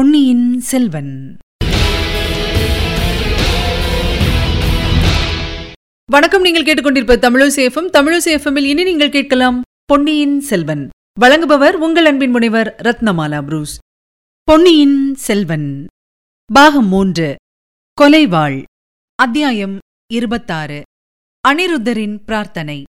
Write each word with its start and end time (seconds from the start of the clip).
பொன்னியின் 0.00 0.60
செல்வன். 0.60 1.36
வணக்கம் 6.10 6.42
நீங்கள் 6.42 6.62
கேட்டுக்கொண்டிருப்ப 6.62 7.16
தமிழசேஃபம் 7.16 7.90
தமிழசேஃபமில் 7.92 8.64
இனி 8.64 8.82
நீங்கள் 8.82 9.10
கேட்கலாம் 9.10 9.62
பொன்னியின் 9.84 10.40
செல்வன். 10.40 10.88
வழங்குபவர் 11.20 11.70
உங்கள் 11.70 12.04
அன்பின் 12.04 12.30
முனைவர் 12.30 12.76
ரத்னமாலா 12.82 13.42
புரூஸ். 13.42 13.78
பொன்னியின் 14.42 15.14
செல்வன். 15.14 15.86
பாகம் 16.52 16.88
மூன்று. 16.88 17.36
கொலைவாள். 18.00 18.62
அத்தியாயம் 19.14 19.78
இருபத்தாறு. 20.12 20.82
அனிருத்தரின் 21.48 22.16
பிரார்த்தனை. 22.26 22.82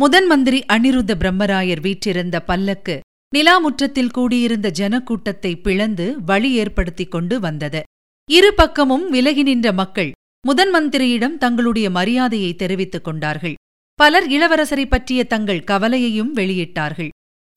முதன் 0.00 0.26
மந்திரி 0.26 0.64
அனிருத்த 0.72 1.14
பிரம்மராயர் 1.18 1.80
வீற்றிருந்த 1.80 2.40
பல்லக்கு 2.40 3.00
நிலாமுற்றத்தில் 3.34 4.10
கூடியிருந்த 4.10 4.72
ஜனக்கூட்டத்தை 4.78 5.62
பிளந்து 5.62 6.16
வழி 6.26 6.52
ஏற்படுத்திக் 6.52 7.10
கொண்டு 7.10 7.40
வந்தது. 7.40 7.82
இரு 8.30 8.54
பக்கமும் 8.54 9.10
விலகி 9.10 9.42
நின்ற 9.42 9.72
மக்கள் 9.72 10.12
முதன் 10.46 10.74
மந்திரியிடம் 10.74 11.38
தங்களுடைய 11.38 11.90
மரியாதையை 11.90 12.54
தெரிவித்துக் 12.54 13.04
கொண்டார்கள். 13.04 13.54
பலர் 13.94 14.26
இளவரசரை 14.28 14.86
பற்றிய 14.86 15.24
தங்கள் 15.24 15.64
கவலையையும் 15.64 16.36
வெளியிட்டார்கள். 16.36 17.08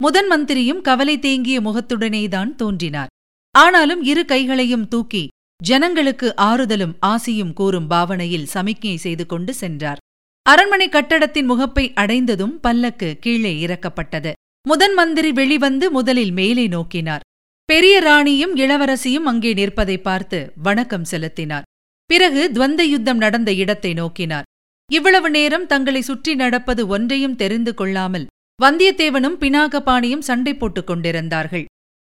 முதன் 0.04 0.28
மந்திரியும் 0.28 0.82
கவலை 0.82 1.20
தேங்கிய 1.20 1.62
முகத்துடனேதான் 1.62 2.56
தோன்றினார். 2.56 3.12
ஆனாலும் 3.52 4.04
இரு 4.04 4.26
கைகளையும் 4.26 4.88
தூக்கி 4.88 5.28
ஜனங்களுக்கு 5.64 6.34
ஆறுதலும் 6.38 6.96
ஆசியும் 7.00 7.54
கூறும் 7.54 7.88
பாவனையில் 7.88 8.46
சமிக்ஞை 8.46 8.98
செய்து 8.98 9.26
கொண்டு 9.26 9.54
சென்றார். 9.54 9.98
அரண்மனை 10.44 10.90
கட்டடத்தின் 10.90 11.46
முகப்பை 11.46 11.94
அடைந்ததும் 11.94 12.60
பல்லக்கு 12.60 13.18
கீழே 13.20 13.66
இறக்கப்பட்டது. 13.66 14.32
முதன் 14.66 14.94
மந்திரி 14.94 15.32
வெளிவந்து 15.32 15.86
முதலில் 15.92 16.32
மேலே 16.32 16.64
நோக்கினார். 16.68 17.24
பெரிய 17.70 17.96
ராணியும் 18.00 18.54
இளவரசியும் 18.56 19.28
அங்கே 19.32 19.52
நிற்பதை 19.54 19.98
பார்த்து 19.98 20.38
வணக்கம் 20.68 21.04
செலுத்தினார். 21.04 21.66
பிறகு 22.10 22.42
துவந்த 22.54 22.82
யுத்தம் 22.84 23.18
நடந்த 23.18 23.54
இடத்தை 23.54 23.92
நோக்கினார். 23.94 24.48
இவ்வளவு 24.92 25.30
நேரம் 25.30 25.66
தங்களை 25.66 26.02
சுற்றி 26.02 26.34
நடப்பது 26.36 26.84
ஒன்றையும் 26.88 27.36
தெரிந்து 27.36 27.74
கொள்ளாமல் 27.74 28.26
வந்தியத்தேவனும் 28.60 29.38
பினாகபாணியும் 29.44 30.24
சண்டை 30.30 30.54
போட்டுக் 30.56 30.88
கொண்டிருந்தார்கள். 30.88 31.66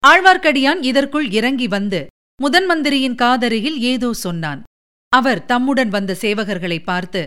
ஆழ்வார்க்கடியான் 0.03 0.83
இதற்குள் 0.91 1.29
இறங்கி 1.31 1.69
வந்து 1.69 2.01
முதன் 2.41 2.67
மந்திரியின் 2.67 3.17
காதருகில் 3.23 3.79
ஏதோ 3.93 4.11
சொன்னான். 4.25 4.61
அவர் 5.13 5.41
தம்முடன் 5.45 5.89
வந்த 5.89 6.17
சேவகர்களை 6.21 6.79
பார்த்து 6.83 7.23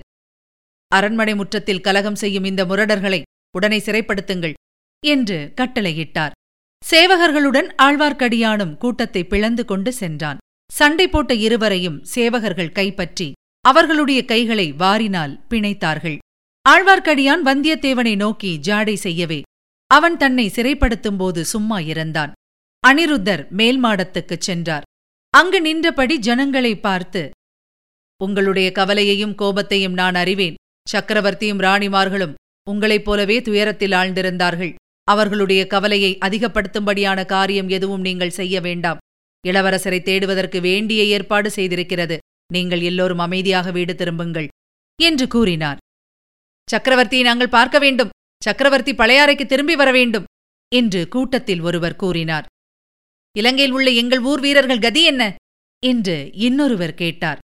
அரண்மனை 0.92 1.36
முற்றத்தில் 1.36 1.84
கலகம் 1.88 2.20
செய்யும் 2.24 2.44
இந்த 2.44 2.62
முரடர்களை 2.66 3.22
உடனே 3.58 3.82
சிறைப்படுத்துங்கள். 3.86 4.56
என்று 5.06 5.54
கட்டளையிட்டார். 5.62 6.36
சேவகர்களுடன் 6.84 7.70
ஆழ்வார்க்கடியானும் 7.82 8.78
கூட்டத்தை 8.78 9.24
பிளந்து 9.24 9.66
கொண்டு 9.66 9.94
சென்றான். 9.94 10.38
சண்டை 10.72 11.08
போட்ட 11.08 11.34
இருவரையும் 11.34 11.98
சேவகர்கள் 12.16 12.72
கைப்பற்றி 12.72 13.28
அவர்களுடைய 13.66 14.26
கைகளை 14.26 14.68
வாரினால் 14.74 15.36
பிணைத்தார்கள். 15.50 16.18
ஆழ்வார்க்கடியான் 16.70 17.44
வந்தியத்தேவனை 17.46 18.16
நோக்கி 18.16 18.52
ஜாடை 18.64 18.94
செய்யவே 18.94 19.42
அவன் 19.92 20.18
தன்னை 20.18 20.46
சிறைப்படுத்தும்போது 20.56 21.42
சும்மா 21.42 21.80
இருந்தான் 21.80 22.32
அனிருத்தர் 22.84 23.44
மேல்மாடத்துக்குச் 23.58 24.46
சென்றார். 24.48 24.86
அங்கு 25.30 25.60
நின்றபடி 25.62 26.16
ஜனங்களை 26.20 26.74
பார்த்து 26.80 27.24
உங்களுடைய 28.24 28.72
கவலையையும் 28.72 29.36
கோபத்தையும் 29.36 29.94
நான் 29.94 30.16
அறிவேன். 30.16 30.56
சக்கரவர்த்தியும் 30.88 31.62
ராணிமார்களும் 31.66 32.36
உங்களைப் 32.70 33.06
போலவே 33.06 33.42
துயரத்தில் 33.42 33.92
ஆழ்ந்திருந்தார்கள். 33.92 34.74
அவர்களுடைய 35.12 35.68
கவலையை 35.68 36.18
அதிகப்படுத்தும்படியான 36.22 37.26
காரியம் 37.26 37.70
எதுவும் 37.70 38.02
நீங்கள் 38.02 38.30
செய்ய 38.30 38.62
வேண்டாம். 38.62 38.98
இளவரசரை 39.48 40.02
தேடுவதற்கு 40.02 40.62
வேண்டிய 40.62 41.04
ஏற்பாடு 41.04 41.50
செய்திருக்கிறது. 41.50 42.18
நீங்கள் 42.54 42.82
எல்லோரும் 42.82 43.20
அமைதியாக 43.20 43.72
வீடு 43.72 43.96
திரும்புங்கள் 43.96 44.48
என்று 45.02 45.28
கூறினார். 45.28 45.78
சக்கரவர்த்தியை 46.72 47.22
நாங்கள் 47.22 47.50
பார்க்க 47.50 47.80
வேண்டும். 47.80 48.10
சக்கரவர்த்தி 48.44 48.94
பழையாறைக்கு 48.94 49.46
திரும்பி 49.46 49.76
வர 49.76 49.92
வேண்டும் 49.92 50.24
என்று 50.76 51.08
கூட்டத்தில் 51.08 51.62
ஒருவர் 51.62 51.96
கூறினார். 51.96 52.46
இலங்கையில் 53.38 53.74
உள்ள 53.74 53.90
எங்கள் 53.90 54.20
ஊர் 54.20 54.40
வீரர்கள் 54.40 54.80
கதி 54.80 55.04
என்ன? 55.04 55.36
என்று 55.84 56.30
இன்னொருவர் 56.34 56.94
கேட்டார். 56.94 57.38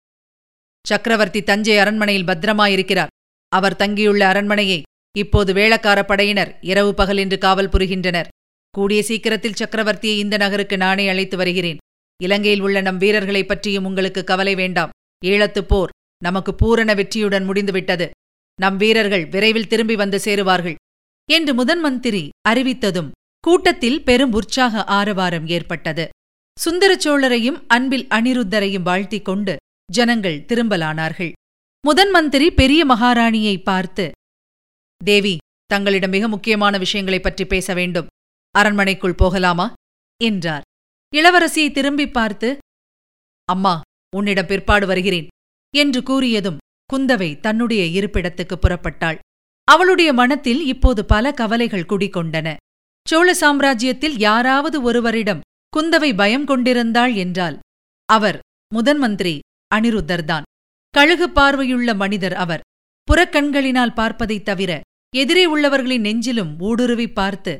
சக்கரவர்த்தி 0.86 1.42
தஞ்சை 1.42 1.78
அரண்மனையில் 1.78 2.24
பத்திரமாயிருக்கிறார். 2.24 3.12
அவர் 3.48 3.76
தங்கியுள்ள 3.76 4.26
அரண்மனையை 4.26 4.82
இப்போது 5.18 5.52
வேளக்கார 5.52 6.02
படையினர் 6.02 6.58
இரவு 6.60 6.94
பகல் 6.94 7.16
என்று 7.16 7.38
காவல் 7.38 7.68
புரிகின்றனர். 7.68 8.26
கூடிய 8.70 9.02
சீக்கிரத்தில் 9.02 9.52
சக்கரவர்த்தியை 9.52 10.18
இந்த 10.18 10.36
நகருக்கு 10.36 10.76
நானே 10.76 11.08
அழைத்து 11.08 11.36
வருகிறேன். 11.36 11.76
இலங்கையில் 12.22 12.60
உள்ள 12.60 12.80
நம் 12.80 12.98
வீரர்களைப் 12.98 13.48
பற்றியும் 13.48 13.84
உங்களுக்கு 13.84 14.24
கவலை 14.24 14.54
வேண்டாம். 14.54 14.90
ஈழத்துப் 15.24 15.68
போர் 15.68 15.90
நமக்கு 16.22 16.54
பூரண 16.54 16.94
வெற்றியுடன் 16.94 17.44
முடிந்துவிட்டது. 17.44 18.10
நம் 18.60 18.76
வீரர்கள் 18.76 19.26
விரைவில் 19.26 19.66
திரும்பி 19.66 19.96
வந்து 19.96 20.20
சேருவார்கள். 20.24 20.74
என்று 21.30 21.54
முதன் 21.54 21.80
மந்திரி 21.80 22.28
அறிவித்ததும் 22.48 23.10
கூட்டத்தில் 23.40 24.04
பெரும் 24.04 24.32
உற்சாக 24.32 24.84
ஆரவாரம் 24.84 25.46
ஏற்பட்டது. 25.46 26.08
சுந்தரச் 26.60 27.08
சோழரையும் 27.08 27.62
அன்பில் 27.66 28.06
அனிருத்தரையும் 28.06 28.82
வாழ்த்திக் 28.82 29.24
கொண்டு 29.24 29.56
ஜனங்கள் 29.92 30.44
திரும்பலானார்கள். 30.48 31.32
முதன் 31.86 32.10
மந்திரி 32.10 32.50
பெரிய 32.50 32.86
மகாராணியை 32.86 33.62
பார்த்து 33.62 34.10
தேவி 35.04 35.36
தங்களிடம் 35.66 36.10
மிக 36.10 36.28
முக்கியமான 36.28 36.78
விஷயங்களைப் 36.78 37.22
பற்றி 37.22 37.46
பேச 37.46 37.74
வேண்டும். 37.74 38.06
அரண்மனைக்குள் 38.50 39.14
போகலாமா? 39.14 39.72
என்றார். 40.22 40.62
இளவரசியை 41.16 41.70
திரும்பிப் 41.70 42.12
பார்த்து 42.12 42.58
அம்மா 43.44 43.80
உன்னிடம் 44.16 44.46
பிற்பாடு 44.46 44.86
வருகிறேன் 44.86 45.26
என்று 45.76 46.00
கூறியதும் 46.00 46.56
குந்தவை 46.92 47.40
தன்னுடைய 47.40 48.00
இருப்பிடத்துக்கு 48.00 48.52
புறப்பட்டாள். 48.56 49.18
அவளுடைய 49.64 50.12
மனத்தில் 50.12 50.66
இப்போது 50.66 51.04
பல 51.04 51.32
கவலைகள் 51.32 51.86
குடிகொண்டன. 51.88 52.56
சோழ 53.08 53.34
சாம்ராஜ்யத்தில் 53.40 54.14
யாராவது 54.16 54.82
ஒருவரிடம் 54.82 55.40
குந்தவை 55.76 56.16
பயம் 56.16 56.44
கொண்டிருந்தாள் 56.44 57.14
என்றால் 57.14 57.58
அவர் 58.04 58.38
முதன் 58.74 58.98
மந்திரி 58.98 59.38
அனிருத்தர்தான். 59.74 60.42
கழுகு 60.90 61.30
பார்வையுள்ள 61.30 61.94
மனிதர் 61.94 62.34
அவர். 62.34 62.60
புறக்கண்களினால் 63.10 63.94
பார்ப்பதைத் 63.94 64.42
தவிர 64.42 64.80
எதிரே 65.14 65.44
உள்ளவர்களின் 65.46 66.06
நெஞ்சிலும் 66.06 66.52
ஊடுருவி 66.58 67.06
பார்த்து 67.08 67.52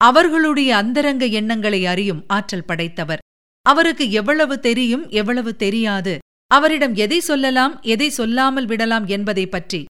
அவர்களுடைய 0.00 0.70
அந்தரங்க 0.76 1.24
எண்ணங்களை 1.38 1.80
அறியும் 1.86 2.24
ஆற்றல் 2.26 2.66
படைத்தவர். 2.66 3.22
அவருக்கு 3.66 4.04
எவ்வளவு 4.10 4.54
தெரியும் 4.58 5.04
எவ்வளவு 5.10 5.50
தெரியாது. 5.56 6.14
அவரிடம் 6.50 6.94
எதை 6.94 7.18
சொல்லலாம் 7.20 7.74
எதை 7.92 8.08
சொல்லாமல் 8.10 8.66
விடலாம் 8.66 9.06
என்பதை 9.06 9.46
பற்றி 9.46 9.80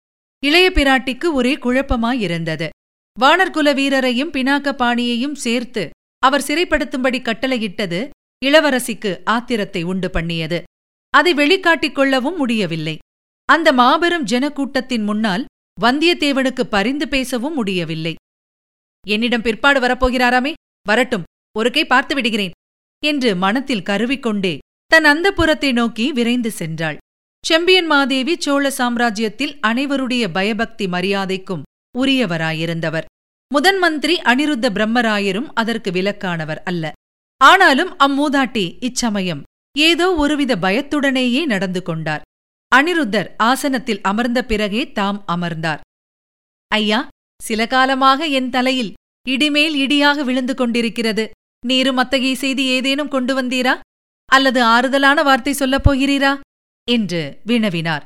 இளைய 0.42 0.66
பிராட்டிக்கு 0.70 1.28
ஒரே 1.32 1.52
குழப்பமாயிருந்தது. 1.54 2.68
வானர்குல 3.16 3.68
வீரரையும் 3.74 4.32
பினாக்க 4.36 4.68
பாணியையும் 4.82 5.36
சேர்த்து 5.44 5.84
அவர் 6.22 6.46
சிறைப்படுத்தும்படி 6.48 7.18
கட்டளையிட்டது 7.22 8.00
இளவரசிக்கு 8.42 9.12
ஆத்திரத்தை 9.30 9.82
உண்டு 9.82 10.08
பண்ணியது. 10.10 10.58
அதை 11.14 11.32
வெளிக்காட்டிக் 11.34 11.94
கொள்ளவும் 11.94 12.36
முடியவில்லை. 12.36 12.96
அந்த 13.48 13.68
மாபெரும் 13.72 14.26
ஜனக்கூட்டத்தின் 14.26 15.04
முன்னால் 15.04 15.44
வந்தியத்தேவனுக்கு 15.80 16.64
பரிந்து 16.70 17.08
பேசவும் 17.08 17.54
முடியவில்லை. 17.54 18.14
என்னிடம் 19.06 19.42
பிற்பாடு 19.42 19.80
வரப்போகிறாராமே? 19.80 20.52
வரட்டும் 20.88 21.26
ஒரு 21.58 21.70
கை 21.70 21.84
பார்த்து 21.86 22.14
விடுகிறேன் 22.14 22.56
என்று 23.02 23.30
மனத்தில் 23.36 23.82
கருவிக்கொண்டே 23.82 24.54
தன் 24.86 25.04
அந்தப்புறத்தை 25.04 25.70
நோக்கி 25.72 26.12
விரைந்து 26.12 26.50
சென்றாள். 26.58 26.96
செம்பியன் 27.44 27.86
மாதேவி 27.86 28.34
சோழ 28.38 28.72
சாம்ராஜ்யத்தில் 28.78 29.54
அனைவருடைய 29.66 30.24
பயபக்தி 30.28 30.86
மரியாதைக்கும் 30.86 31.66
உரியவராயிருந்தவர். 31.98 33.06
முதன் 33.54 33.78
மந்திரி 33.78 34.16
அனிருத்த 34.20 34.66
பிரம்மராயரும் 34.76 35.48
அதற்கு 35.54 35.90
விலக்கானவர் 35.90 36.60
அல்ல. 36.64 36.92
ஆனாலும் 37.40 37.92
அம்மூதாட்டி 38.06 38.64
இச்சமயம் 38.80 39.42
ஏதோ 39.76 40.14
ஒருவித 40.14 40.52
பயத்துடனேயே 40.56 41.42
நடந்து 41.46 41.82
கொண்டார். 41.82 42.24
அனிருத்தர் 42.76 43.28
ஆசனத்தில் 43.42 44.00
அமர்ந்த 44.00 44.44
பிறகே 44.44 44.92
தாம் 44.92 45.24
அமர்ந்தார். 45.26 45.80
ஐயா 46.70 47.08
சில 47.40 47.66
காலமாக 47.66 48.26
என் 48.38 48.50
தலையில் 48.50 48.92
இடிமேல் 49.28 49.74
இடியாக 49.74 50.24
விழுந்து 50.24 50.54
கொண்டிருக்கிறது. 50.54 51.24
நீரும் 51.66 51.96
அத்தகைய 51.96 52.34
செய்தி 52.34 52.64
ஏதேனும் 52.66 53.08
கொண்டு 53.08 53.42
வந்தீரா? 53.42 53.74
அல்லது 54.24 54.62
ஆறுதலான 54.62 55.22
வார்த்தை 55.22 55.52
சொல்லப் 55.52 55.86
போகிறீரா? 55.86 56.32
என்று 56.90 57.40
வினவினார். 57.46 58.02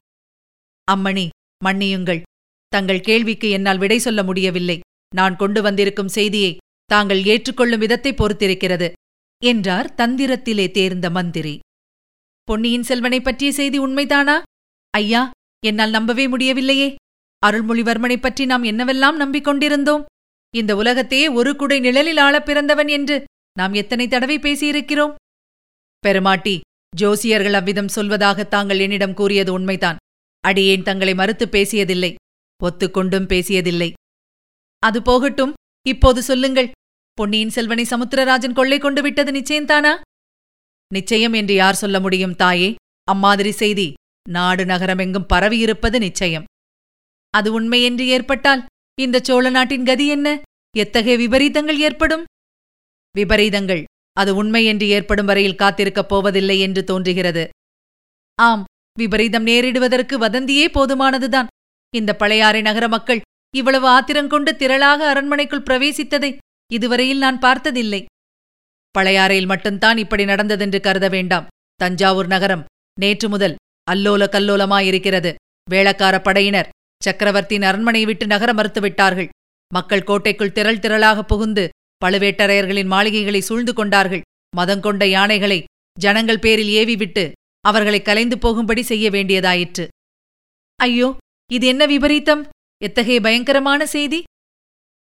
அம்மணி 0.88 1.28
மன்னியுங்கள். 1.64 2.22
தங்கள் 2.68 3.00
கேள்விக்கு 3.00 3.50
என்னால் 3.50 3.78
விடை 3.78 3.98
சொல்ல 3.98 4.22
முடியவில்லை. 4.22 4.80
நான் 5.14 5.36
கொண்டு 5.36 5.62
வந்திருக்கும் 5.62 6.08
செய்தியை 6.08 6.56
தாங்கள் 6.84 7.24
ஏற்றுக்கொள்ளும் 7.24 7.78
விதத்தை 7.78 8.12
பொறுத்திருக்கிறது 8.12 8.92
என்றார் 9.42 9.94
தந்திரத்திலே 9.96 10.70
தேர்ந்த 10.70 11.10
மந்திரி. 11.10 11.58
பொன்னியின் 12.48 12.82
செல்வனை 12.82 13.20
பற்றிய 13.20 13.52
செய்தி 13.52 13.78
உண்மைதானா? 13.80 14.42
ஐயா 14.96 15.30
என்னால் 15.66 15.90
நம்பவே 15.90 16.28
முடியவில்லையே. 16.28 16.94
அருள்மொழிவர்மனைப் 17.46 18.20
பற்றி 18.20 18.46
நாம் 18.46 18.64
என்னவெல்லாம் 18.64 19.20
நம்பிக்கொண்டிருந்தோம்? 19.20 20.04
இந்த 20.54 20.76
உலகத்தையே 20.76 21.28
ஒரு 21.28 21.56
குடை 21.56 21.80
நிழலில் 21.80 22.16
ஆளப் 22.16 22.46
பிறந்தவன் 22.46 22.88
என்று 22.88 23.24
நாம் 23.58 23.72
எத்தனை 23.72 24.08
தடவை 24.08 24.38
பேசியிருக்கிறோம்? 24.38 25.14
பெருமாட்டி 25.98 26.60
ஜோசியர்கள் 27.00 27.52
அவ்விதம் 27.52 27.86
சொல்வதாக 27.86 28.48
தாங்கள் 28.48 28.78
என்னிடம் 28.78 29.14
கூறியது 29.14 29.52
உண்மைதான். 29.52 29.96
அடியேன் 30.48 30.82
தங்களை 30.82 31.14
மறுத்து 31.14 31.46
பேசியதில்லை. 31.46 32.14
ஒத்துக்கொண்டும் 32.64 33.26
பேசியதில்லை. 33.26 33.92
அது 34.78 35.02
போகட்டும் 35.02 35.54
இப்போது 35.86 36.22
சொல்லுங்கள். 36.22 36.70
பொன்னியின் 37.12 37.50
செல்வனை 37.50 37.86
சமுத்திரராஜன் 37.90 38.52
கொள்ளை 38.52 38.78
கொண்டு 38.78 39.02
விட்டது 39.02 39.32
நிச்சயம்தானா? 39.32 40.00
நிச்சயம் 40.92 41.32
என்று 41.32 41.54
யார் 41.54 41.74
சொல்ல 41.74 42.00
முடியும் 42.00 42.36
தாயே? 42.36 42.74
அம்மாதிரி 43.04 43.50
செய்தி. 43.50 43.92
நாடு 44.28 44.64
நகரமெங்கும் 44.64 45.26
பரவியிருப்பது 45.32 45.98
நிச்சயம். 45.98 46.44
அது 47.30 47.60
உண்மையென்று 47.60 48.06
ஏற்பட்டால் 48.06 48.64
இந்த 49.00 49.20
சோழ 49.22 49.50
நாட்டின் 49.50 49.84
கதி 49.84 50.08
என்ன? 50.08 50.40
எத்தகைய 50.76 51.28
விபரீதங்கள் 51.28 51.76
ஏற்படும்? 51.76 52.24
விபரீதங்கள். 53.18 53.84
அது 54.12 54.44
உண்மையென்று 54.44 54.86
ஏற்படும் 54.86 55.26
வரையில் 55.26 55.54
காத்திருக்கப் 55.54 56.08
போவதில்லை 56.08 56.60
என்று 56.60 56.84
தோன்றுகிறது. 56.84 57.48
ஆம் 58.34 58.64
விபரீதம் 58.98 59.46
நேரிடுவதற்கு 59.46 60.18
வதந்தியே 60.18 60.66
போதுமானதுதான். 60.68 61.46
இந்த 61.94 62.16
பழையாறை 62.16 62.62
நகர 62.62 62.88
மக்கள் 62.88 63.20
இவ்வளவு 63.56 63.86
ஆத்திரங்கொண்டு 63.88 64.50
திரளாக 64.52 65.08
அரண்மனைக்குள் 65.08 65.62
பிரவேசித்ததை 65.62 66.36
இதுவரையில் 66.72 67.18
நான் 67.18 67.38
பார்த்ததில்லை. 67.38 68.04
பழையாறையில் 68.98 69.46
மட்டும்தான் 69.46 69.98
இப்படி 69.98 70.24
நடந்ததென்று 70.24 70.80
கருத 70.80 71.08
வேண்டாம். 71.08 71.46
தஞ்சாவூர் 71.74 72.26
நகரம் 72.26 72.64
நேற்று 73.00 73.28
முதல் 73.28 73.56
அல்லோல 73.90 74.22
கல்லோலமாயிருக்கிறது 74.34 75.30
வேளக்கார 75.70 76.14
படையினர் 76.22 76.70
சக்கரவர்த்தியின் 77.02 77.66
அரண்மனை 77.68 78.04
விட்டு 78.04 78.26
நகர 78.26 78.50
மறுத்துவிட்டார்கள். 78.52 79.28
மக்கள் 79.70 80.08
கோட்டைக்குள் 80.08 80.52
திரள் 80.52 80.82
திரளாக 80.84 81.22
புகுந்து 81.22 81.64
பழுவேட்டரையர்களின் 82.04 82.90
மாளிகைகளை 82.94 83.40
சூழ்ந்து 83.40 83.72
கொண்டார்கள். 83.74 84.24
மதங்கொண்ட 84.56 85.04
யானைகளை 85.04 85.58
ஜனங்கள் 86.00 86.38
பேரில் 86.38 86.72
ஏவிவிட்டு 86.80 87.24
அவர்களை 87.60 88.02
கலைந்து 88.02 88.36
போகும்படி 88.38 88.82
செய்ய 88.82 89.06
வேண்டியதாயிற்று. 89.10 89.84
ஐயோ 90.80 91.08
இது 91.50 91.66
என்ன 91.66 91.86
விபரீதம்? 91.86 92.42
எத்தகைய 92.82 93.18
பயங்கரமான 93.20 93.86
செய்தி? 93.86 94.20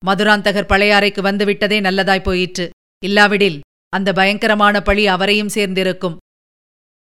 மதுராந்தகர் 0.02 0.70
பழையாறைக்கு 0.72 1.20
வந்துவிட்டதே 1.22 1.78
நல்லதாய் 1.80 2.26
போயிற்று. 2.28 2.66
இல்லாவிடில் 3.04 3.58
அந்த 3.92 4.12
பயங்கரமான 4.12 4.82
பழி 4.82 5.04
அவரையும் 5.06 5.54
சேர்ந்திருக்கும். 5.54 6.16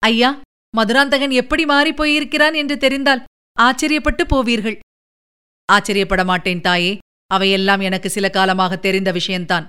ஐயா 0.02 0.30
மதுராந்தகன் 0.78 1.34
எப்படி 1.42 1.64
மாறிப் 1.66 1.98
போயிருக்கிறான் 2.00 2.54
என்று 2.54 2.76
தெரிந்தால் 2.78 3.24
ஆச்சரியப்பட்டு 3.58 4.24
போவீர்கள். 4.34 4.78
ஆச்சரியப்பட 5.70 6.24
மாட்டேன் 6.24 6.62
தாயே. 6.62 6.98
அவையெல்லாம் 7.28 7.80
எனக்கு 7.80 8.10
சில 8.10 8.26
காலமாக 8.30 8.74
தெரிந்த 8.78 9.12
விஷயந்தான் 9.12 9.66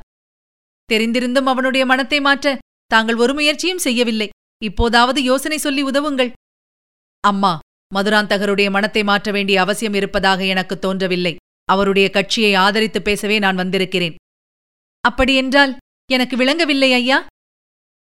தெரிந்திருந்தும் 0.93 1.49
அவனுடைய 1.53 1.85
மனத்தை 1.87 2.19
மாற்ற 2.21 2.59
தாங்கள் 2.87 3.15
ஒரு 3.15 3.33
முயற்சியும் 3.35 3.85
செய்யவில்லை. 3.87 4.29
இப்போதாவது 4.65 5.21
யோசனை 5.23 5.59
சொல்லி 5.59 5.83
உதவுங்கள். 5.85 6.31
அம்மா 7.25 7.53
மதுராந்தகருடைய 7.95 8.69
மனத்தை 8.71 9.03
மாற்ற 9.05 9.29
வேண்டிய 9.33 9.61
அவசியம் 9.61 9.95
இருப்பதாக 9.95 10.41
எனக்கு 10.45 10.79
தோன்றவில்லை. 10.79 11.35
அவருடைய 11.69 12.07
கட்சியை 12.11 12.53
ஆதரித்து 12.55 13.03
பேசவே 13.03 13.39
நான் 13.39 13.61
வந்திருக்கிறேன். 13.63 14.17
அப்படியென்றால் 15.05 15.73
எனக்கு 16.11 16.37
விளங்கவில்லை 16.37 16.91
ஐயா. 16.93 17.19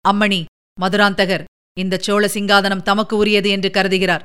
அம்மணி 0.04 0.40
மதுராந்தகர் 0.80 1.44
இந்த 1.78 1.98
சோழ 1.98 2.26
சிங்காதனம் 2.26 2.82
தமக்கு 2.82 3.16
உரியது 3.16 3.50
என்று 3.50 3.70
கருதுகிறார். 3.72 4.22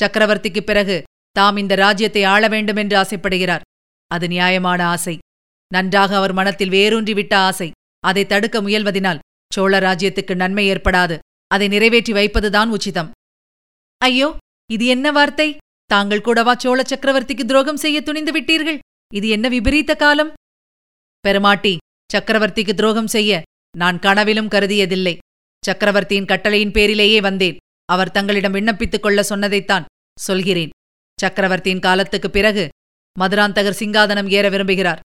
சக்கரவர்த்திக்குப் 0.00 0.66
பிறகு 0.66 1.02
தாம் 1.32 1.56
இந்த 1.56 1.74
ராஜ்யத்தை 1.74 2.24
ஆள 2.24 2.48
வேண்டும் 2.48 2.76
என்று 2.76 2.96
ஆசைப்படுகிறார். 2.96 3.60
அது 4.06 4.28
நியாயமான 4.28 4.86
ஆசை. 4.86 5.18
நன்றாக 5.74 6.16
அவர் 6.16 6.32
மனத்தில் 6.32 6.68
வேரூன்றிவிட்ட 6.68 7.34
ஆசை. 7.34 7.70
அதை 8.00 8.26
தடுக்க 8.26 8.62
முயல்வதினால் 8.62 9.18
சோழ 9.54 9.78
ராஜ்யத்துக்கு 9.78 10.34
நன்மை 10.34 10.70
ஏற்படாது. 10.70 11.18
அதை 11.46 11.68
நிறைவேற்றி 11.68 12.12
வைப்பதுதான் 12.12 12.68
உச்சிதம். 12.68 13.10
ஐயோ 13.98 14.36
இது 14.70 14.86
என்ன 14.86 15.12
வார்த்தை? 15.12 15.56
தாங்கள் 15.84 16.20
கூடவா 16.20 16.54
சோழ 16.54 16.82
சக்கரவர்த்திக்கு 16.82 17.44
துரோகம் 17.44 17.76
செய்ய 17.76 18.00
துணிந்து 18.00 18.40
விட்டீர்கள்? 18.40 18.78
இது 19.14 19.28
என்ன 19.28 19.48
விபரீத 19.48 19.94
காலம்? 19.94 20.32
பெருமாட்டி 21.20 21.76
சக்கரவர்த்திக்கு 22.14 22.74
துரோகம் 22.74 23.06
செய்ய 23.06 23.42
நான் 23.76 23.98
கனவிலும் 23.98 24.48
கருதியதில்லை. 24.48 25.18
சக்கரவர்த்தியின் 25.64 26.24
கட்டளையின் 26.24 26.70
பேரிலேயே 26.70 27.20
வந்தேன். 27.20 27.56
அவர் 27.84 28.10
தங்களிடம் 28.10 28.54
விண்ணப்பித்துக் 28.54 29.00
கொள்ள 29.00 29.22
சொன்னதைத்தான் 29.22 29.84
சொல்கிறேன். 30.20 30.70
சக்கரவர்த்தியின் 31.20 31.80
காலத்துக்குப் 31.80 32.32
பிறகு 32.32 32.68
மதுராந்தகர் 33.20 33.76
சிங்காதனம் 33.78 34.28
ஏற 34.28 34.50
விரும்புகிறார். 34.50 34.98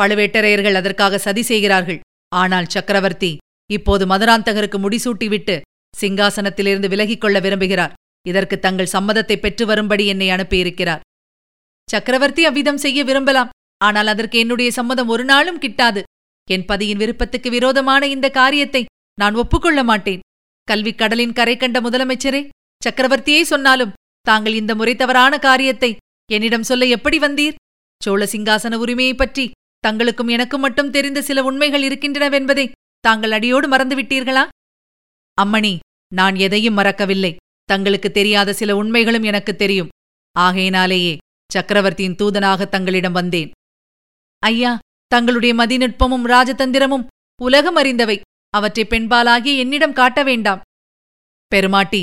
பழுவேட்டரையர்கள் 0.00 0.72
அதற்காக 0.72 1.18
சதி 1.18 1.42
செய்கிறார்கள். 1.42 2.00
ஆனால் 2.28 2.66
சக்கரவர்த்தி 2.66 3.36
இப்போது 3.72 4.06
மதுராந்தகருக்கு 4.06 4.78
முடிசூட்டிவிட்டு 4.78 5.60
சிங்காசனத்திலிருந்து 6.00 6.88
விலகிக் 6.88 7.20
கொள்ள 7.20 7.40
விரும்புகிறார். 7.40 7.92
இதற்கு 8.26 8.58
தங்கள் 8.58 8.88
சம்மதத்தை 8.92 9.36
பெற்று 9.36 9.66
வரும்படி 9.66 10.06
என்னை 10.06 10.28
அனுப்பியிருக்கிறார். 10.28 11.00
சக்கரவர்த்தி 11.90 12.44
அவ்விதம் 12.44 12.76
செய்ய 12.76 13.04
விரும்பலாம். 13.04 13.48
ஆனால் 13.84 14.06
அதற்கு 14.06 14.38
என்னுடைய 14.38 14.70
சம்மதம் 14.70 15.08
ஒரு 15.08 15.24
நாளும் 15.24 15.60
கிட்டாது. 15.60 16.02
என் 16.50 16.64
பதியின் 16.64 16.96
விருப்பத்துக்கு 16.96 17.50
விரோதமான 17.50 18.06
இந்த 18.06 18.30
காரியத்தை 18.30 18.84
நான் 19.20 19.34
ஒப்புக்கொள்ள 19.34 19.84
மாட்டேன். 19.84 20.20
கல்விக் 20.64 20.98
கடலின் 20.98 21.32
கரை 21.32 21.56
கண்ட 21.56 21.80
முதலமைச்சரே 21.80 22.48
சக்கரவர்த்தியே 22.84 23.42
சொன்னாலும் 23.42 23.92
தாங்கள் 24.20 24.52
இந்த 24.52 24.74
முறை 24.74 24.96
தவறான 24.96 25.38
காரியத்தை 25.38 25.96
என்னிடம் 26.32 26.62
சொல்ல 26.62 26.84
எப்படி 26.84 27.18
வந்தீர்? 27.18 27.54
சோழ 28.02 28.24
சிங்காசன 28.24 28.74
உரிமையைப் 28.74 29.18
பற்றி 29.18 29.50
தங்களுக்கும் 29.86 30.30
எனக்கும் 30.30 30.60
மட்டும் 30.60 30.90
தெரிந்த 30.90 31.22
சில 31.22 31.44
உண்மைகள் 31.44 31.82
இருக்கின்றனவென்பதை 31.82 32.70
தாங்கள் 33.00 33.30
அடியோடு 33.30 33.68
மறந்துவிட்டீர்களா? 33.68 34.48
அம்மணி 35.42 35.78
நான் 36.14 36.34
எதையும் 36.34 36.74
மறக்கவில்லை. 36.74 37.36
தங்களுக்கு 37.64 38.10
தெரியாத 38.10 38.52
சில 38.52 38.76
உண்மைகளும் 38.76 39.22
எனக்கு 39.22 39.56
தெரியும். 39.56 39.88
ஆகையினாலேயே 40.32 41.16
சக்கரவர்த்தியின் 41.52 42.14
தூதனாக 42.14 42.68
தங்களிடம் 42.68 43.12
வந்தேன். 43.12 43.50
ஐயா 44.38 44.78
தங்களுடைய 45.06 45.54
மதிநுட்பமும் 45.54 46.24
ராஜதந்திரமும் 46.24 47.06
உலகம் 47.42 47.76
அறிந்தவை. 47.76 48.20
அவற்றை 48.56 48.84
பெண்பாலாகி 48.90 49.52
என்னிடம் 49.62 49.98
காட்ட 50.00 50.20
வேண்டாம். 50.28 50.64
பெருமாட்டி 51.52 52.02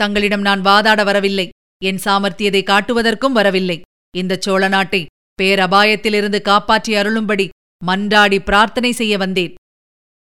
தங்களிடம் 0.00 0.44
நான் 0.48 0.62
வாதாட 0.68 1.00
வரவில்லை. 1.08 1.46
என் 1.88 2.00
சாமர்த்தியதை 2.04 2.62
காட்டுவதற்கும் 2.70 3.36
வரவில்லை. 3.38 3.78
இந்த 4.14 4.34
சோழ 4.44 4.62
நாட்டை 4.74 5.00
பேரபாயத்திலிருந்து 5.38 6.38
காப்பாற்றி 6.50 6.92
அருளும்படி 7.00 7.46
மன்றாடி 7.82 8.38
பிரார்த்தனை 8.48 8.90
செய்ய 9.00 9.14
வந்தேன். 9.22 9.54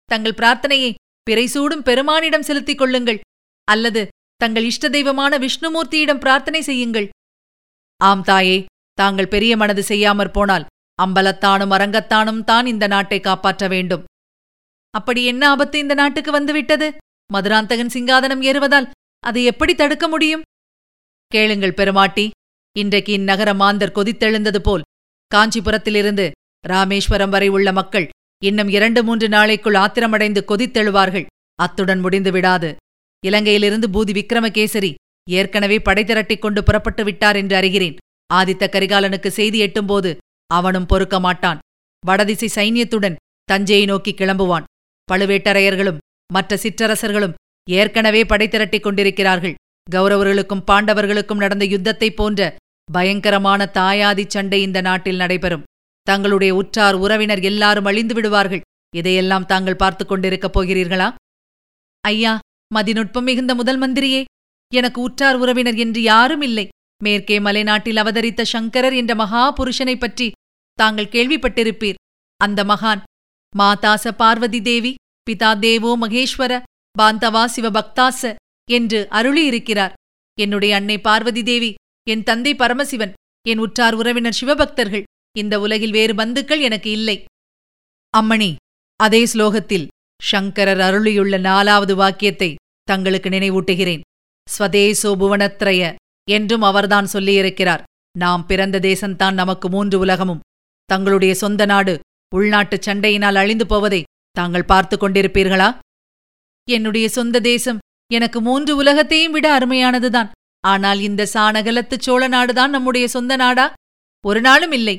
தங்கள் 0.08 0.38
பிரார்த்தனையை 0.40 0.90
பிறைசூடும் 1.26 1.84
பெருமானிடம் 1.88 2.46
செலுத்திக் 2.48 2.80
கொள்ளுங்கள். 2.80 3.20
அல்லது 3.68 4.02
தங்கள் 4.40 4.66
இஷ்ட 4.70 4.88
தெய்வமான 4.96 5.32
விஷ்ணுமூர்த்தியிடம் 5.44 6.22
பிரார்த்தனை 6.24 6.60
செய்யுங்கள். 6.62 7.06
ஆம் 8.00 8.24
தாயே 8.28 8.58
தாங்கள் 8.98 9.32
பெரிய 9.34 9.52
மனது 9.60 9.82
செய்யாமற் 9.88 10.34
போனால் 10.36 10.66
அம்பலத்தானும் 10.98 11.72
அரங்கத்தானும் 11.76 12.42
தான் 12.50 12.66
இந்த 12.72 12.84
நாட்டை 12.94 13.18
காப்பாற்ற 13.20 13.64
வேண்டும். 13.74 14.04
அப்படி 14.98 15.22
என்ன 15.24 15.42
ஆபத்து 15.48 15.76
இந்த 15.78 15.94
நாட்டுக்கு 15.94 16.30
வந்துவிட்டது? 16.32 16.88
மதுராந்தகன் 17.30 17.94
சிங்காதனம் 17.94 18.42
ஏறுவதால் 18.48 18.90
அதை 19.24 19.42
எப்படி 19.44 19.72
தடுக்க 19.74 20.04
முடியும்? 20.08 20.44
கேளுங்கள் 21.32 21.78
பெருமாட்டி. 21.78 22.26
இன்றைக்கு 22.76 23.12
இந்நகர 23.18 23.50
மாந்தர் 23.54 23.96
கொதித்தெழுந்தது 23.98 24.60
போல் 24.66 24.86
காஞ்சிபுரத்திலிருந்து 25.34 26.26
ராமேஸ்வரம் 26.68 27.32
வரை 27.34 27.48
உள்ள 27.56 27.68
மக்கள் 27.72 28.06
இன்னும் 28.44 28.70
இரண்டு 28.76 29.00
மூன்று 29.04 29.26
நாளைக்குள் 29.28 29.78
ஆத்திரமடைந்து 29.84 30.40
கொதித்தெழுவார்கள். 30.50 31.26
அத்துடன் 31.58 32.00
முடிந்து 32.00 32.30
விடாது. 32.36 32.70
இலங்கையிலிருந்து 33.22 33.86
பூதி 33.94 34.12
விக்ரமகேசரி 34.18 34.90
ஏற்கனவே 35.30 35.78
படை 35.86 36.02
திரட்டிக் 36.04 36.42
கொண்டு 36.44 36.60
புறப்பட்டு 36.62 37.02
விட்டார் 37.04 37.36
என்று 37.36 37.54
அறிகிறேன். 37.60 37.96
ஆதித்த 38.34 38.64
கரிகாலனுக்கு 38.74 39.30
செய்தி 39.38 39.58
எட்டும்போது 39.66 40.10
அவனும் 40.50 40.88
பொறுக்க 40.90 41.16
மாட்டான். 41.26 41.60
வடதிசை 42.06 42.48
சைன்யத்துடன் 42.56 43.18
தஞ்சையை 43.52 43.86
நோக்கி 43.86 44.12
கிளம்புவான். 44.12 44.66
பழுவேட்டரையர்களும் 45.12 45.98
மற்ற 46.32 46.56
சிற்றரசர்களும் 46.56 47.34
ஏற்கனவே 47.70 48.24
படை 48.24 48.48
திரட்டிக் 48.48 48.82
கொண்டிருக்கிறார்கள். 48.82 49.54
கௌரவர்களுக்கும் 49.90 50.62
பாண்டவர்களுக்கும் 50.70 51.36
நடந்த 51.36 51.64
யுத்தத்தைப் 51.64 52.16
போன்ற 52.16 52.56
பயங்கரமான 52.92 53.70
தாயாதி 53.74 54.24
சண்டை 54.26 54.62
இந்த 54.62 54.80
நாட்டில் 54.80 55.16
நடைபெறும். 55.16 55.62
தங்களுடைய 56.02 56.54
உற்றார் 56.54 56.94
உறவினர் 56.94 57.40
எல்லாரும் 57.40 57.84
அழிந்து 57.84 58.14
விடுவார்கள். 58.14 58.60
இதையெல்லாம் 58.96 59.46
தாங்கள் 59.46 59.76
பார்த்துக் 59.76 60.08
கொண்டிருக்கப் 60.08 60.58
போகிறீர்களா? 60.58 61.14
ஐயா 62.00 62.38
மதிநுட்பம் 62.74 63.22
மிகுந்த 63.22 63.54
முதல் 63.54 63.80
மந்திரியே 63.80 64.24
எனக்கு 64.74 65.00
உற்றார் 65.00 65.36
உறவினர் 65.36 65.74
என்று 65.74 66.02
யாரும் 66.02 66.42
இல்லை. 66.42 66.68
மேற்கே 67.02 67.38
மலைநாட்டில் 67.38 67.96
அவதரித்த 67.96 68.44
சங்கரர் 68.44 68.94
என்ற 68.94 69.14
மகா 69.14 69.52
புருஷனைப் 69.52 70.00
பற்றி 70.00 70.32
தாங்கள் 70.74 71.06
கேள்விப்பட்டிருப்பீர். 71.06 71.94
அந்த 72.36 72.64
மகான் 72.64 73.02
மாதாச 73.58 74.04
பார்வதி 74.12 74.60
தேவி 74.60 74.92
பிதா 75.26 75.50
தேவோ 75.58 75.90
மகேஸ்வர 76.02 76.52
பாந்தவா 76.96 77.44
சிவபக்தாச 77.54 78.20
என்று 78.68 79.00
அருளியிருக்கிறார். 79.10 79.94
என்னுடைய 80.38 80.72
அன்னை 80.76 80.96
பார்வதி 80.98 81.42
தேவி 81.42 81.70
என் 82.06 82.22
தந்தை 82.22 82.52
பரமசிவன் 82.54 83.12
என் 83.46 83.58
உற்றார் 83.58 83.94
உறவினர் 83.94 84.38
சிவபக்தர்கள் 84.40 85.04
இந்த 85.36 85.54
உலகில் 85.60 85.90
வேறு 85.90 86.14
பந்துக்கள் 86.14 86.60
எனக்கு 86.60 86.90
இல்லை. 86.90 87.16
அம்மணி 88.14 88.50
அதே 89.00 89.22
ஸ்லோகத்தில் 89.24 89.86
ஷங்கரர் 90.20 90.82
அருளியுள்ள 90.88 91.38
நாலாவது 91.38 91.94
வாக்கியத்தை 91.94 92.50
தங்களுக்கு 92.88 93.28
நினைவூட்டுகிறேன். 93.28 94.04
ஸ்வதேசோ 94.48 95.10
புவனத்ரய 95.20 95.82
என்றும் 96.28 96.62
அவர்தான் 96.62 97.08
சொல்லியிருக்கிறார். 97.12 97.82
நாம் 98.14 98.44
பிறந்த 98.46 98.76
தேசம்தான் 98.80 99.38
நமக்கு 99.40 99.66
மூன்று 99.68 99.96
உலகமும். 99.98 100.44
தங்களுடைய 100.90 101.32
சொந்த 101.34 101.62
நாடு 101.64 101.94
உள்நாட்டுச் 102.34 102.88
சண்டையினால் 102.88 103.34
அழிந்து 103.34 103.66
போவதை 103.66 104.02
தாங்கள் 104.30 104.64
பார்த்துக் 104.64 105.02
கொண்டிருப்பீர்களா? 105.02 105.78
என்னுடைய 106.70 107.08
சொந்த 107.08 107.40
தேசம் 107.40 107.78
எனக்கு 108.12 108.40
மூன்று 108.40 108.76
உலகத்தையும் 108.76 109.32
விட 109.32 109.58
அருமையானதுதான். 109.58 110.30
ஆனால் 110.60 111.00
இந்த 111.00 111.28
சாணகலத்து 111.34 111.98
சோழ 111.98 112.28
நாடுதான் 112.28 112.68
நம்முடைய 112.68 113.08
சொந்த 113.08 113.36
நாடா? 113.36 113.72
ஒரு 114.26 114.40
நாளும் 114.40 114.72
இல்லை. 114.72 114.98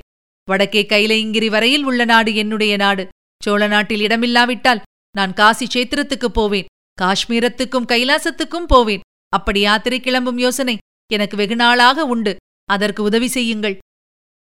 வடக்கே 0.49 0.85
கைலைங்கிரி 0.89 1.49
வரையில் 1.49 1.83
உள்ள 1.83 2.05
நாடு 2.05 2.35
என்னுடைய 2.35 2.75
நாடு. 2.75 3.07
சோழ 3.43 3.67
நாட்டில் 3.67 3.99
இடமில்லாவிட்டால் 3.99 4.81
நான் 5.17 5.33
காசி 5.33 5.67
சேத்திரத்துக்குப் 5.73 6.33
போவேன். 6.33 6.65
காஷ்மீரத்துக்கும் 7.01 7.85
கைலாசத்துக்கும் 7.85 8.65
போவேன். 8.67 8.99
அப்படி 9.29 9.59
யாத்திரை 9.59 9.99
கிளம்பும் 9.99 10.37
யோசனை 10.37 10.77
எனக்கு 11.11 11.37
வெகுநாளாக 11.37 11.93
உண்டு. 11.93 12.35
அதற்கு 12.65 13.03
உதவி 13.03 13.27
செய்யுங்கள். 13.27 13.77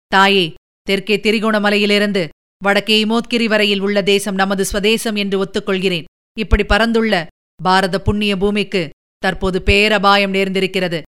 தாயே 0.06 0.54
தெற்கே 0.82 1.16
திரிகோணமலையிலிருந்து 1.16 2.28
வடக்கே 2.64 2.96
இமோத்கிரி 3.04 3.44
வரையில் 3.44 3.80
உள்ள 3.80 3.98
தேசம் 4.02 4.34
நமது 4.34 4.62
ஸ்வதேசம் 4.70 5.16
என்று 5.16 5.36
ஒத்துக்கொள்கிறேன். 5.44 6.08
இப்படி 6.38 6.64
பறந்துள்ள 6.64 7.14
பாரத 7.60 7.96
புண்ணிய 8.00 8.36
பூமிக்கு 8.36 8.82
தற்போது 9.18 9.58
பேரபாயம் 9.62 10.34
நேர்ந்திருக்கிறது. 10.34 11.00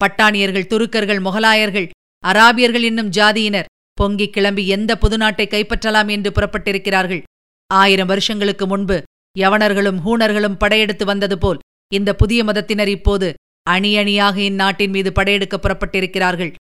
பட்டாணியர்கள் 0.00 0.70
துருக்கர்கள் 0.72 1.20
முகலாயர்கள் 1.26 1.88
அராபியர்கள் 2.24 2.84
என்னும் 2.90 3.10
ஜாதியினர் 3.10 3.70
பொங்கிக் 3.92 4.32
கிளம்பி 4.32 4.64
எந்த 4.68 4.90
புதுநாட்டை 5.02 5.46
கைப்பற்றலாம் 5.50 6.10
என்று 6.10 6.30
புறப்பட்டிருக்கிறார்கள். 6.30 7.22
ஆயிரம் 7.70 8.06
வருஷங்களுக்கு 8.06 8.66
முன்பு 8.66 8.96
யவனர்களும் 9.38 9.98
ஹூணர்களும் 10.04 10.58
படையெடுத்து 10.58 11.04
வந்தது 11.04 11.38
போல் 11.38 11.62
இந்த 11.92 12.10
புதிய 12.14 12.40
மதத்தினர் 12.44 12.88
இப்போது 12.88 13.28
அணி 13.66 13.90
அணியாக 13.96 14.36
இந்நாட்டின் 14.40 14.90
மீது 14.90 15.10
படையெடுக்க 15.12 15.56
புறப்பட்டிருக்கிறார்கள். 15.56 16.52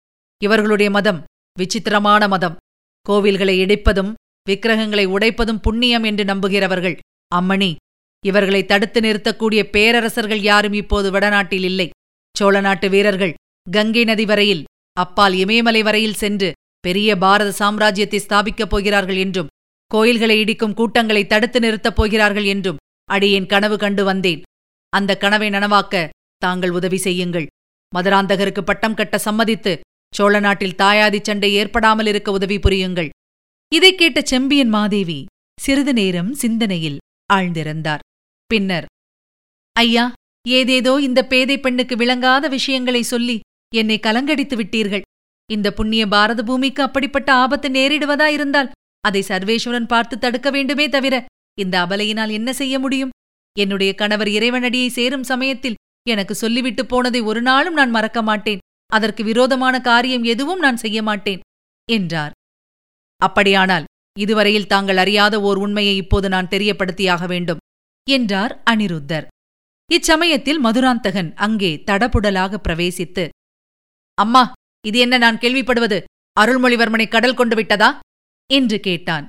இவர்களுடைய 0.42 0.90
மதம் 0.92 1.20
விசித்திரமான 1.58 2.24
மதம். 2.28 2.56
கோவில்களை 3.06 3.56
இடிப்பதும் 3.64 4.14
விக்கிரகங்களை 4.50 5.06
உடைப்பதும் 5.16 5.64
புண்ணியம் 5.66 6.06
என்று 6.10 6.24
நம்புகிறவர்கள். 6.32 6.98
அம்மணி 7.32 7.72
இவர்களை 8.24 8.62
தடுத்து 8.66 9.00
நிறுத்தக்கூடிய 9.02 9.62
பேரரசர்கள் 9.74 10.42
யாரும் 10.50 10.76
இப்போது 10.82 11.08
வடநாட்டில் 11.16 11.66
இல்லை. 11.72 11.88
சோழ 12.36 12.56
நாட்டு 12.62 12.88
வீரர்கள் 12.94 13.36
கங்கை 13.68 14.04
நதி 14.10 14.26
வரையில் 14.32 14.64
அப்பால் 14.98 15.36
இமயமலை 15.44 15.82
வரையில் 15.88 16.20
சென்று 16.22 16.50
பெரிய 16.86 17.10
பாரத 17.24 17.50
சாம்ராஜ்யத்தை 17.60 18.20
ஸ்தாபிக்கப் 18.24 18.72
போகிறார்கள் 18.72 19.20
என்றும் 19.24 19.52
கோயில்களை 19.92 20.36
இடிக்கும் 20.44 20.78
கூட்டங்களை 20.80 21.24
தடுத்து 21.28 21.60
நிறுத்தப் 21.60 21.98
போகிறார்கள் 21.98 22.48
என்றும் 22.54 22.80
அடியேன் 23.10 23.50
கனவு 23.54 23.76
கண்டு 23.84 24.04
வந்தேன். 24.04 24.42
அந்த 24.94 25.12
கனவை 25.24 25.50
நனவாக்க 25.50 25.96
தாங்கள் 26.42 26.74
உதவி 26.80 27.00
செய்யுங்கள். 27.06 27.48
மதுராந்தகருக்கு 27.94 28.62
பட்டம் 28.70 28.98
கட்ட 29.00 29.16
சம்மதித்து 29.18 29.74
சோழ 30.14 30.40
நாட்டில் 30.40 30.78
தாயாதி 30.82 31.20
சண்டை 31.22 31.50
ஏற்படாமல் 31.54 32.10
இருக்க 32.12 32.32
உதவி 32.32 32.58
புரியுங்கள். 32.66 33.10
இதைக் 33.76 33.98
கேட்ட 33.98 34.22
செம்பியன் 34.22 34.70
மாதேவி 34.70 35.26
சிறிது 35.60 35.94
நேரம் 35.94 36.34
சிந்தனையில் 36.34 36.98
ஆழ்ந்திருந்தார். 37.34 38.00
பின்னர் 38.46 38.86
ஐயா 39.74 40.14
ஏதேதோ 40.48 40.98
இந்த 41.02 41.26
பேதை 41.26 41.60
பெண்ணுக்கு 41.60 41.96
விளங்காத 41.96 42.48
விஷயங்களை 42.48 43.02
சொல்லி 43.02 43.40
என்னை 43.76 44.00
கலங்கடித்து 44.00 44.56
விட்டீர்கள். 44.56 45.02
இந்த 45.52 45.74
புண்ணிய 45.74 46.08
பாரத 46.08 46.44
பூமிக்கு 46.44 46.84
அப்படிப்பட்ட 46.84 47.34
ஆபத்து 47.34 47.70
நேரிடுவதா 47.70 48.26
இருந்தால் 48.26 48.72
அதை 49.02 49.26
சர்வேஸ்வரன் 49.28 49.88
பார்த்து 49.88 50.20
தடுக்க 50.20 50.50
வேண்டுமே 50.50 50.90
தவிர 50.90 51.26
இந்த 51.60 51.86
அபலையினால் 51.86 52.32
என்ன 52.32 52.54
செய்ய 52.54 52.80
முடியும்? 52.80 53.10
என்னுடைய 53.60 53.96
கணவர் 53.96 54.28
இறைவனடியை 54.28 54.88
சேரும் 54.88 55.24
சமயத்தில் 55.24 55.76
எனக்கு 56.08 56.36
சொல்லிவிட்டு 56.36 56.86
போனதை 56.86 57.22
ஒரு 57.22 57.42
நாளும் 57.42 57.74
நான் 57.74 57.90
மறக்க 57.90 58.22
மாட்டேன். 58.22 58.58
அதற்கு 58.88 59.24
விரோதமான 59.24 59.82
காரியம் 59.82 60.24
எதுவும் 60.24 60.60
நான் 60.60 60.78
செய்ய 60.78 61.04
மாட்டேன் 61.04 61.40
என்றார். 61.92 62.32
அப்படியானால் 63.22 63.88
இதுவரையில் 64.16 64.70
தாங்கள் 64.74 65.00
அறியாத 65.04 65.36
ஓர் 65.42 65.58
உண்மையை 65.58 65.96
இப்போது 65.96 66.28
நான் 66.30 66.52
தெரியப்படுத்தியாக 66.54 67.26
வேண்டும் 67.28 67.62
என்றார் 68.08 68.54
அனிருத்தர். 68.72 69.26
இச்சமயத்தில் 69.90 70.60
மதுராந்தகன் 70.60 71.30
அங்கே 71.46 71.72
தடபுடலாக 71.90 72.60
பிரவேசித்து 72.68 73.26
அம்மா 74.18 74.44
இது 74.86 74.98
என்ன 75.00 75.16
நான் 75.18 75.42
கேள்விப்படுவது? 75.42 75.98
அருள்மொழிவர்மனை 76.38 77.08
கடல் 77.08 77.38
கொண்டு 77.40 77.56
விட்டதா? 77.56 77.90
என்று 78.50 78.78
கேட்டான். 78.80 79.26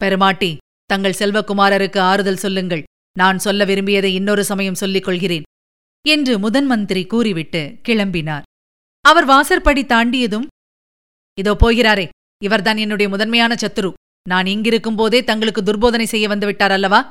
பெருமாட்டி 0.00 0.50
தங்கள் 0.90 1.18
செல்வகுமாரருக்கு 1.20 2.00
ஆறுதல் 2.10 2.42
சொல்லுங்கள். 2.44 2.82
நான் 3.16 3.38
சொல்ல 3.38 3.64
விரும்பியதை 3.64 4.10
இன்னொரு 4.14 4.42
சமயம் 4.50 4.80
சொல்லிக் 4.82 5.06
கொள்கிறேன் 5.06 5.46
என்று 6.06 6.34
முதன் 6.38 6.66
மந்திரி 6.66 7.02
கூறிவிட்டு 7.06 7.62
கிளம்பினார். 7.88 8.46
அவர் 9.04 9.24
வாசற்படி 9.24 9.82
தாண்டியதும் 9.84 10.46
இதோ 11.38 11.52
போகிறாரே 11.60 12.06
இவர்தான் 12.42 12.76
என்னுடைய 12.76 13.10
முதன்மையான 13.10 13.54
சத்துரு 13.60 13.92
நான் 14.28 14.44
இங்கிருக்கும் 14.44 14.96
போதே 14.96 15.24
தங்களுக்கு 15.24 15.62
துர்போதனை 15.62 16.02
செய்ய 16.02 16.28
வந்துவிட்டார் 16.28 16.70
அல்லவா? 16.70 17.08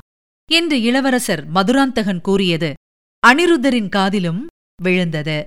என்று 0.52 0.82
இளவரசர் 0.82 1.48
மதுராந்தகன் 1.48 2.22
கூறியது. 2.22 2.74
அனிருத்தரின் 3.28 3.90
காதிலும் 3.90 4.48
விழுந்தது. 4.84 5.46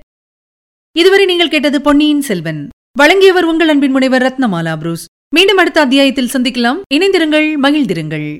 இதுவரை 0.97 1.25
நீங்கள் 1.25 1.49
கேட்டது 1.49 1.81
பொன்னியின் 1.81 2.21
செல்வன். 2.21 2.69
வழங்கியவர் 2.97 3.45
உங்கள் 3.45 3.67
அன்பின் 3.67 3.91
முனைவர் 3.91 4.21
ரத்னமாலா 4.21 4.77
புரூஸ். 4.77 5.05
மீண்டும் 5.35 5.57
அடுத்த 5.57 5.81
அத்தியாயத்தில் 5.81 6.29
சந்திக்கலாம். 6.33 6.81
இணைந்திருங்கள் 6.93 7.53
மகிழ்ந்திருங்கள். 7.63 8.37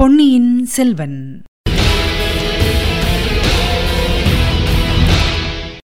பொன்னியின் 0.00 0.64
செல்வன். 0.64 1.42